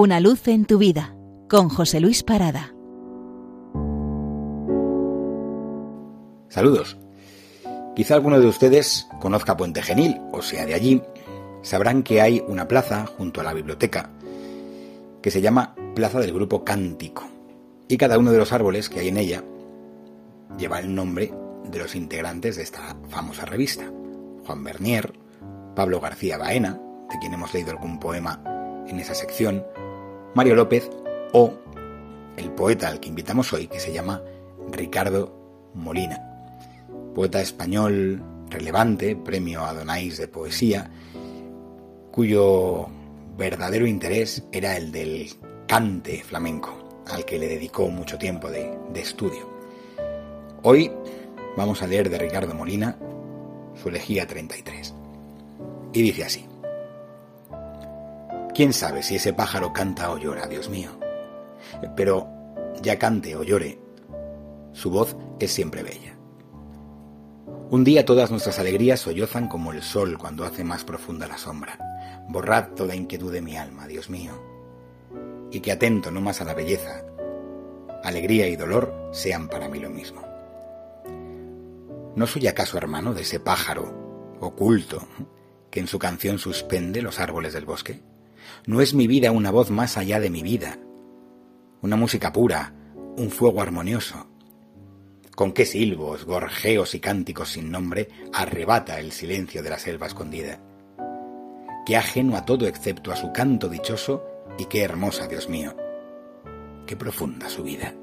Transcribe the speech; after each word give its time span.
Una 0.00 0.20
luz 0.20 0.46
en 0.46 0.64
tu 0.64 0.78
vida 0.78 1.16
con 1.48 1.68
José 1.68 1.98
Luis 1.98 2.22
Parada. 2.22 2.72
Saludos. 6.48 6.96
Quizá 7.96 8.14
alguno 8.14 8.38
de 8.38 8.46
ustedes 8.46 9.08
conozca 9.20 9.56
Puente 9.56 9.82
Genil, 9.82 10.20
o 10.30 10.40
sea, 10.40 10.66
de 10.66 10.74
allí, 10.74 11.02
sabrán 11.62 12.04
que 12.04 12.20
hay 12.20 12.44
una 12.46 12.68
plaza 12.68 13.06
junto 13.06 13.40
a 13.40 13.42
la 13.42 13.52
biblioteca 13.52 14.12
que 15.20 15.32
se 15.32 15.40
llama 15.40 15.74
Plaza 15.96 16.20
del 16.20 16.32
Grupo 16.32 16.62
Cántico. 16.62 17.24
Y 17.88 17.96
cada 17.96 18.18
uno 18.18 18.30
de 18.30 18.38
los 18.38 18.52
árboles 18.52 18.88
que 18.88 19.00
hay 19.00 19.08
en 19.08 19.16
ella 19.16 19.42
lleva 20.56 20.78
el 20.78 20.94
nombre 20.94 21.34
de 21.68 21.78
los 21.80 21.96
integrantes 21.96 22.54
de 22.54 22.62
esta 22.62 22.96
famosa 23.08 23.46
revista. 23.46 23.90
Juan 24.46 24.62
Bernier, 24.62 25.12
Pablo 25.74 26.00
García 26.00 26.38
Baena, 26.38 26.80
de 27.10 27.18
quien 27.18 27.34
hemos 27.34 27.52
leído 27.52 27.72
algún 27.72 27.98
poema 27.98 28.44
en 28.86 29.00
esa 29.00 29.14
sección, 29.16 29.64
Mario 30.38 30.54
López 30.54 30.88
o 31.32 31.52
el 32.36 32.52
poeta 32.52 32.86
al 32.86 33.00
que 33.00 33.08
invitamos 33.08 33.52
hoy, 33.52 33.66
que 33.66 33.80
se 33.80 33.92
llama 33.92 34.22
Ricardo 34.70 35.72
Molina. 35.74 36.16
Poeta 37.12 37.40
español 37.40 38.22
relevante, 38.48 39.16
premio 39.16 39.64
Adonais 39.64 40.16
de 40.16 40.28
poesía, 40.28 40.92
cuyo 42.12 42.86
verdadero 43.36 43.84
interés 43.84 44.44
era 44.52 44.76
el 44.76 44.92
del 44.92 45.28
cante 45.66 46.22
flamenco, 46.22 47.02
al 47.08 47.24
que 47.24 47.40
le 47.40 47.48
dedicó 47.48 47.88
mucho 47.88 48.16
tiempo 48.16 48.48
de, 48.48 48.78
estudio. 48.94 49.44
Hoy 50.62 50.92
vamos 51.56 51.82
a 51.82 51.88
leer 51.88 52.08
de 52.10 52.16
Ricardo 52.16 52.54
Molina 52.54 52.96
su 53.74 53.88
elegía 53.88 54.24
33. 54.24 54.94
Y 55.94 56.00
dice 56.00 56.22
así. 56.22 56.46
¿Quién 58.58 58.72
sabe 58.72 59.04
si 59.04 59.14
ese 59.14 59.32
pájaro 59.32 59.72
canta 59.72 60.10
o 60.10 60.18
llora, 60.18 60.48
Dios 60.48 60.68
mío? 60.68 60.90
Pero 61.94 62.26
ya 62.82 62.98
cante 62.98 63.36
o 63.36 63.44
llore, 63.44 63.78
su 64.72 64.90
voz 64.90 65.16
es 65.38 65.52
siempre 65.52 65.84
bella. 65.84 66.18
Un 67.70 67.84
día 67.84 68.04
todas 68.04 68.32
nuestras 68.32 68.58
alegrías 68.58 68.98
sollozan 68.98 69.46
como 69.46 69.70
el 69.70 69.84
sol 69.84 70.18
cuando 70.18 70.44
hace 70.44 70.64
más 70.64 70.82
profunda 70.82 71.28
la 71.28 71.38
sombra. 71.38 71.78
Borrad 72.30 72.70
toda 72.70 72.96
inquietud 72.96 73.32
de 73.32 73.42
mi 73.42 73.56
alma, 73.56 73.86
Dios 73.86 74.10
mío. 74.10 74.32
Y 75.52 75.60
que 75.60 75.70
atento 75.70 76.10
no 76.10 76.20
más 76.20 76.40
a 76.40 76.44
la 76.44 76.54
belleza, 76.54 77.04
alegría 78.02 78.48
y 78.48 78.56
dolor 78.56 78.92
sean 79.12 79.46
para 79.46 79.68
mí 79.68 79.78
lo 79.78 79.90
mismo. 79.90 80.20
¿No 82.16 82.26
soy 82.26 82.48
acaso 82.48 82.76
hermano 82.76 83.14
de 83.14 83.22
ese 83.22 83.38
pájaro 83.38 84.36
oculto 84.40 85.06
que 85.70 85.78
en 85.78 85.86
su 85.86 86.00
canción 86.00 86.40
suspende 86.40 87.02
los 87.02 87.20
árboles 87.20 87.52
del 87.52 87.64
bosque? 87.64 88.07
¿No 88.66 88.80
es 88.80 88.94
mi 88.94 89.06
vida 89.06 89.32
una 89.32 89.50
voz 89.50 89.70
más 89.70 89.96
allá 89.96 90.20
de 90.20 90.30
mi 90.30 90.42
vida? 90.42 90.78
Una 91.80 91.96
música 91.96 92.32
pura, 92.32 92.74
un 93.16 93.30
fuego 93.30 93.60
armonioso. 93.60 94.28
¿Con 95.34 95.52
qué 95.52 95.64
silbos, 95.64 96.24
gorjeos 96.24 96.94
y 96.94 97.00
cánticos 97.00 97.50
sin 97.50 97.70
nombre 97.70 98.08
arrebata 98.32 98.98
el 98.98 99.12
silencio 99.12 99.62
de 99.62 99.70
la 99.70 99.78
selva 99.78 100.06
escondida? 100.06 100.60
Qué 101.86 101.96
ajeno 101.96 102.36
a 102.36 102.44
todo 102.44 102.66
excepto 102.66 103.12
a 103.12 103.16
su 103.16 103.32
canto 103.32 103.68
dichoso 103.68 104.24
y 104.58 104.66
qué 104.66 104.82
hermosa, 104.82 105.26
Dios 105.28 105.48
mío. 105.48 105.74
Qué 106.86 106.96
profunda 106.96 107.48
su 107.48 107.62
vida. 107.62 107.94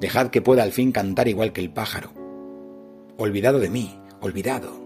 Dejad 0.00 0.28
que 0.28 0.42
pueda 0.42 0.62
al 0.62 0.72
fin 0.72 0.92
cantar 0.92 1.28
igual 1.28 1.52
que 1.52 1.60
el 1.60 1.72
pájaro. 1.72 2.12
Olvidado 3.16 3.58
de 3.58 3.70
mí, 3.70 3.98
olvidado, 4.20 4.78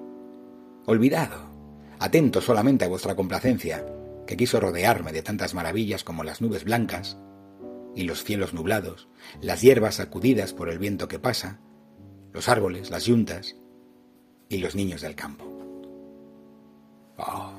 olvidado 0.87 1.50
atento 2.01 2.41
solamente 2.41 2.87
a 2.87 2.89
vuestra 2.89 3.15
complacencia, 3.15 3.85
que 4.27 4.37
quiso 4.37 4.59
rodearme 4.59 5.13
de 5.13 5.23
tantas 5.23 5.55
maravillas 5.55 6.03
como 6.03 6.25
las 6.25 6.41
nubes 6.41 6.65
blancas 6.65 7.19
y 7.95 8.05
los 8.05 8.25
cielos 8.25 8.55
nublados, 8.55 9.09
las 9.43 9.61
hierbas 9.61 9.97
sacudidas 9.97 10.55
por 10.55 10.71
el 10.71 10.79
viento 10.79 11.09
que 11.09 11.19
pasa, 11.19 11.61
los 12.33 12.49
árboles, 12.49 12.91
las 12.91 13.05
yuntas 13.05 13.57
y 14.49 14.59
los 14.59 14.75
niños 14.75 15.03
del 15.03 15.15
campo. 15.15 15.45
Oh, 17.19 17.53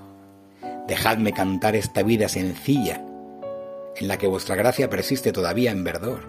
dejadme 0.87 1.33
cantar 1.33 1.75
esta 1.75 2.01
vida 2.01 2.27
sencilla, 2.27 3.05
en 3.95 4.07
la 4.07 4.17
que 4.17 4.27
vuestra 4.27 4.55
gracia 4.55 4.89
persiste 4.89 5.31
todavía 5.31 5.69
en 5.69 5.83
verdor, 5.83 6.25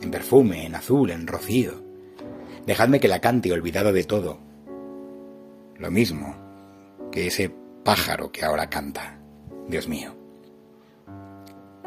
en 0.00 0.10
perfume, 0.10 0.64
en 0.64 0.74
azul, 0.74 1.10
en 1.10 1.26
rocío. 1.26 1.84
Dejadme 2.66 2.98
que 2.98 3.08
la 3.08 3.20
cante 3.20 3.52
olvidado 3.52 3.92
de 3.92 4.04
todo. 4.04 4.40
Lo 5.76 5.90
mismo 5.90 6.45
que 7.16 7.28
ese 7.28 7.50
pájaro 7.82 8.30
que 8.30 8.44
ahora 8.44 8.68
canta. 8.68 9.18
Dios 9.68 9.88
mío. 9.88 10.14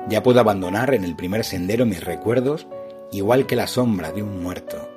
Ya 0.07 0.23
puedo 0.23 0.40
abandonar 0.40 0.95
en 0.95 1.03
el 1.03 1.16
primer 1.16 1.45
sendero 1.45 1.85
mis 1.85 2.03
recuerdos 2.03 2.66
igual 3.12 3.45
que 3.45 3.56
la 3.56 3.68
sombra 3.68 4.12
de 4.12 4.23
un 4.23 4.41
muerto 4.41 4.89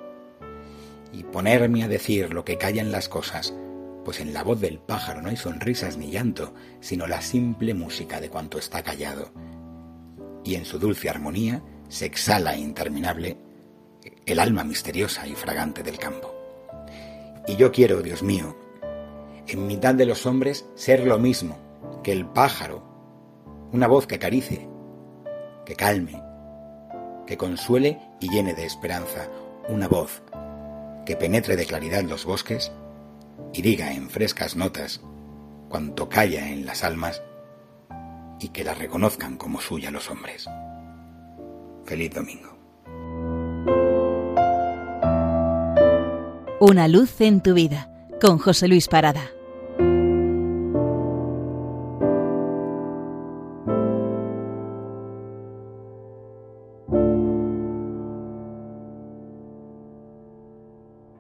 y 1.12 1.22
ponerme 1.24 1.84
a 1.84 1.88
decir 1.88 2.32
lo 2.32 2.46
que 2.46 2.56
callan 2.56 2.92
las 2.92 3.10
cosas, 3.10 3.52
pues 4.06 4.20
en 4.20 4.32
la 4.32 4.42
voz 4.42 4.58
del 4.58 4.78
pájaro 4.78 5.20
no 5.20 5.28
hay 5.28 5.36
sonrisas 5.36 5.98
ni 5.98 6.10
llanto, 6.10 6.54
sino 6.80 7.06
la 7.06 7.20
simple 7.20 7.74
música 7.74 8.18
de 8.18 8.30
cuanto 8.30 8.56
está 8.56 8.82
callado. 8.82 9.32
Y 10.44 10.54
en 10.54 10.64
su 10.64 10.78
dulce 10.78 11.10
armonía 11.10 11.62
se 11.90 12.06
exhala 12.06 12.56
interminable 12.56 13.36
el 14.24 14.40
alma 14.40 14.64
misteriosa 14.64 15.26
y 15.26 15.34
fragante 15.34 15.82
del 15.82 15.98
campo. 15.98 16.34
Y 17.46 17.56
yo 17.56 17.70
quiero, 17.70 18.00
Dios 18.00 18.22
mío, 18.22 18.56
en 19.48 19.66
mitad 19.66 19.94
de 19.94 20.06
los 20.06 20.26
hombres 20.26 20.66
ser 20.74 21.06
lo 21.06 21.18
mismo 21.18 21.58
que 22.02 22.12
el 22.12 22.26
pájaro, 22.26 22.82
una 23.72 23.86
voz 23.86 24.06
que 24.06 24.16
acarice, 24.16 24.68
que 25.64 25.74
calme, 25.74 26.22
que 27.26 27.36
consuele 27.36 27.98
y 28.20 28.28
llene 28.30 28.54
de 28.54 28.64
esperanza, 28.64 29.28
una 29.68 29.88
voz 29.88 30.22
que 31.06 31.16
penetre 31.16 31.56
de 31.56 31.66
claridad 31.66 32.02
los 32.02 32.24
bosques 32.24 32.72
y 33.52 33.62
diga 33.62 33.92
en 33.92 34.08
frescas 34.10 34.56
notas 34.56 35.00
cuanto 35.68 36.08
calla 36.08 36.50
en 36.50 36.66
las 36.66 36.84
almas 36.84 37.22
y 38.38 38.48
que 38.48 38.64
la 38.64 38.74
reconozcan 38.74 39.36
como 39.36 39.60
suya 39.60 39.90
los 39.90 40.10
hombres. 40.10 40.48
Feliz 41.84 42.12
domingo. 42.12 42.58
Una 46.60 46.86
luz 46.86 47.20
en 47.20 47.40
tu 47.40 47.54
vida 47.54 47.91
con 48.22 48.38
José 48.38 48.68
Luis 48.68 48.86
Parada. 48.86 49.41